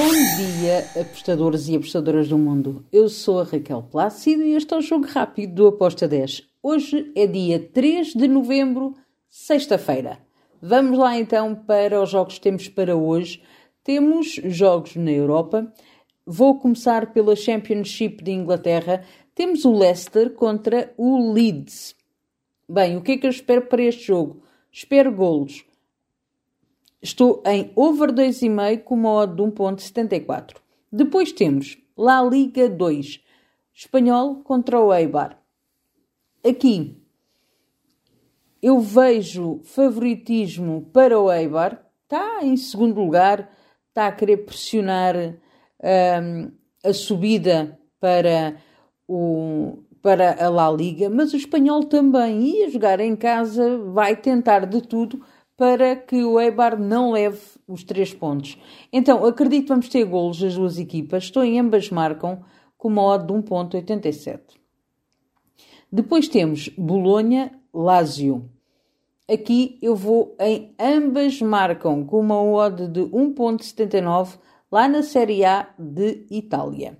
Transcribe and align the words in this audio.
Bom 0.00 0.12
dia, 0.12 0.86
apostadores 1.00 1.66
e 1.66 1.74
apostadoras 1.74 2.28
do 2.28 2.38
mundo. 2.38 2.86
Eu 2.92 3.08
sou 3.08 3.40
a 3.40 3.42
Raquel 3.42 3.82
Plácido 3.82 4.44
e 4.44 4.54
este 4.54 4.72
é 4.72 4.76
o 4.76 4.80
Jogo 4.80 5.08
Rápido 5.08 5.54
do 5.54 5.66
Aposta 5.66 6.06
10. 6.06 6.48
Hoje 6.62 7.10
é 7.16 7.26
dia 7.26 7.58
3 7.58 8.14
de 8.14 8.28
novembro, 8.28 8.94
sexta-feira. 9.28 10.20
Vamos 10.62 10.96
lá 10.96 11.18
então 11.18 11.52
para 11.52 12.00
os 12.00 12.10
jogos 12.10 12.34
que 12.34 12.42
temos 12.42 12.68
para 12.68 12.94
hoje. 12.94 13.42
Temos 13.82 14.34
jogos 14.44 14.94
na 14.94 15.10
Europa. 15.10 15.66
Vou 16.24 16.60
começar 16.60 17.12
pela 17.12 17.34
Championship 17.34 18.22
de 18.22 18.30
Inglaterra. 18.30 19.02
Temos 19.34 19.64
o 19.64 19.76
Leicester 19.76 20.30
contra 20.30 20.94
o 20.96 21.32
Leeds. 21.32 21.96
Bem, 22.70 22.96
o 22.96 23.02
que 23.02 23.12
é 23.12 23.18
que 23.18 23.26
eu 23.26 23.30
espero 23.30 23.62
para 23.62 23.82
este 23.82 24.06
jogo? 24.06 24.44
Espero 24.70 25.10
golos. 25.10 25.64
Estou 27.00 27.42
em 27.46 27.72
over 27.76 28.12
2,5 28.12 28.82
com 28.82 28.94
uma 28.94 29.12
odd 29.12 29.36
de 29.36 29.42
1.74. 29.42 30.56
Depois 30.90 31.32
temos 31.32 31.78
La 31.96 32.22
Liga 32.22 32.68
2, 32.68 33.20
Espanhol 33.72 34.42
contra 34.42 34.80
o 34.80 34.92
Eibar. 34.92 35.38
Aqui 36.44 36.96
eu 38.60 38.80
vejo 38.80 39.60
favoritismo 39.62 40.90
para 40.92 41.18
o 41.18 41.32
Eibar. 41.32 41.84
Está 42.02 42.40
em 42.42 42.56
segundo 42.56 43.00
lugar, 43.00 43.48
está 43.88 44.08
a 44.08 44.12
querer 44.12 44.38
pressionar 44.38 45.14
um, 45.16 46.50
a 46.82 46.92
subida 46.92 47.78
para, 48.00 48.56
o, 49.06 49.84
para 50.02 50.44
a 50.44 50.48
La 50.48 50.70
Liga, 50.70 51.10
mas 51.10 51.32
o 51.32 51.36
Espanhol 51.36 51.84
também 51.84 52.40
ia 52.40 52.70
jogar 52.70 52.98
em 52.98 53.14
casa, 53.14 53.78
vai 53.78 54.16
tentar 54.16 54.66
de 54.66 54.80
tudo 54.80 55.22
para 55.58 55.96
que 55.96 56.22
o 56.22 56.38
Eibar 56.38 56.78
não 56.78 57.10
leve 57.10 57.40
os 57.66 57.82
três 57.82 58.14
pontos. 58.14 58.56
Então, 58.92 59.26
acredito 59.26 59.64
que 59.64 59.68
vamos 59.70 59.88
ter 59.88 60.04
golos 60.04 60.40
das 60.40 60.54
duas 60.54 60.78
equipas. 60.78 61.24
Estou 61.24 61.42
em 61.42 61.58
ambas 61.58 61.90
marcam 61.90 62.44
com 62.78 62.86
uma 62.86 63.02
odd 63.02 63.26
de 63.26 63.32
1.87. 63.32 64.38
Depois 65.90 66.28
temos 66.28 66.68
Bolonha-Lazio. 66.78 68.48
Aqui 69.28 69.78
eu 69.82 69.96
vou 69.96 70.36
em 70.38 70.72
ambas 70.78 71.42
marcam 71.42 72.04
com 72.04 72.20
uma 72.20 72.40
odd 72.40 72.86
de 72.86 73.00
1.79 73.00 74.38
lá 74.70 74.86
na 74.86 75.02
Série 75.02 75.44
A 75.44 75.68
de 75.76 76.24
Itália. 76.30 76.96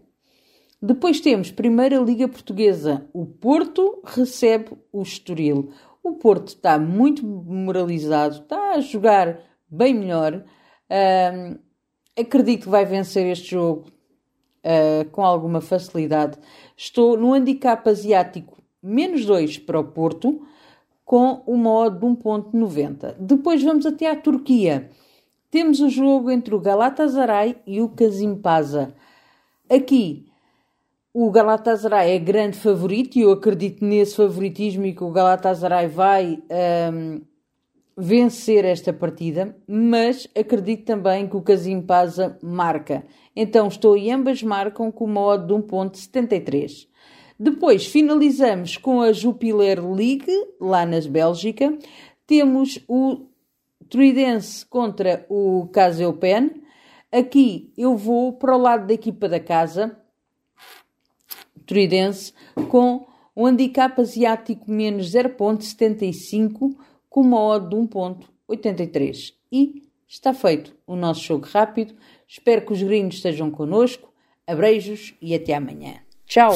Depois 0.82 1.20
temos 1.20 1.50
Primeira 1.50 1.98
Liga 1.98 2.28
Portuguesa. 2.28 3.08
O 3.12 3.24
Porto 3.24 4.00
recebe 4.04 4.76
o 4.92 5.02
Estoril. 5.02 5.70
O 6.08 6.14
Porto 6.14 6.48
está 6.48 6.78
muito 6.78 7.24
moralizado, 7.26 8.36
está 8.36 8.72
a 8.72 8.80
jogar 8.80 9.40
bem 9.68 9.92
melhor. 9.92 10.42
Uh, 10.90 11.58
acredito 12.18 12.62
que 12.62 12.68
vai 12.70 12.86
vencer 12.86 13.26
este 13.26 13.50
jogo 13.50 13.84
uh, 14.64 15.04
com 15.10 15.22
alguma 15.22 15.60
facilidade. 15.60 16.38
Estou 16.74 17.14
no 17.18 17.34
handicap 17.34 17.86
asiático 17.86 18.56
menos 18.82 19.26
2 19.26 19.58
para 19.58 19.78
o 19.78 19.84
Porto, 19.84 20.46
com 21.04 21.42
uma 21.46 21.70
odd 21.70 21.98
de 21.98 22.06
1.90. 22.06 23.16
Depois 23.18 23.62
vamos 23.62 23.84
até 23.84 24.10
à 24.10 24.16
Turquia. 24.16 24.90
Temos 25.50 25.78
o 25.80 25.90
jogo 25.90 26.30
entre 26.30 26.54
o 26.54 26.60
Galatasaray 26.60 27.56
e 27.66 27.82
o 27.82 27.90
Kasimpasa. 27.90 28.94
Aqui 29.68 30.27
o 31.20 31.32
Galatasaray 31.32 32.12
é 32.12 32.18
grande 32.20 32.56
favorito 32.56 33.16
e 33.18 33.22
eu 33.22 33.32
acredito 33.32 33.84
nesse 33.84 34.14
favoritismo 34.14 34.86
e 34.86 34.94
que 34.94 35.02
o 35.02 35.10
Galatasaray 35.10 35.88
vai 35.88 36.40
um, 36.92 37.20
vencer 37.96 38.64
esta 38.64 38.92
partida, 38.92 39.56
mas 39.66 40.28
acredito 40.38 40.84
também 40.84 41.26
que 41.26 41.36
o 41.36 41.42
Casim 41.42 41.82
Pasa 41.82 42.38
marca. 42.40 43.04
Então 43.34 43.66
estou 43.66 43.96
e 43.96 44.12
ambas 44.12 44.44
marcam 44.44 44.92
com 44.92 45.06
uma 45.06 45.20
odd 45.20 45.48
de 45.48 45.54
1.73. 45.54 46.86
Depois 47.36 47.84
finalizamos 47.84 48.76
com 48.76 49.00
a 49.00 49.12
Jupiler 49.12 49.84
League, 49.84 50.30
lá 50.60 50.86
nas 50.86 51.08
Bélgica. 51.08 51.76
Temos 52.28 52.78
o 52.86 53.26
Tridense 53.90 54.64
contra 54.64 55.26
o 55.28 55.66
Caseopen. 55.72 56.62
Aqui 57.10 57.72
eu 57.76 57.96
vou 57.96 58.34
para 58.34 58.56
o 58.56 58.60
lado 58.60 58.86
da 58.86 58.94
equipa 58.94 59.28
da 59.28 59.40
casa 59.40 59.98
Tridense 61.68 62.32
com 62.70 63.06
um 63.36 63.46
handicap 63.46 64.00
asiático 64.00 64.68
menos 64.68 65.12
0.75 65.12 66.74
com 67.08 67.20
uma 67.20 67.40
odd 67.40 67.68
de 67.68 67.76
1.83. 67.76 69.34
E 69.52 69.82
está 70.08 70.32
feito 70.32 70.74
o 70.86 70.96
nosso 70.96 71.22
jogo 71.22 71.46
rápido. 71.46 71.94
Espero 72.26 72.64
que 72.64 72.72
os 72.72 72.82
gringos 72.82 73.16
estejam 73.16 73.50
connosco. 73.50 74.12
Abreijos 74.46 75.14
e 75.20 75.34
até 75.34 75.54
amanhã. 75.54 75.96
Tchau! 76.26 76.54